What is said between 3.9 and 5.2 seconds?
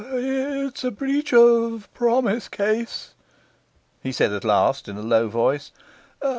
he said at last, in a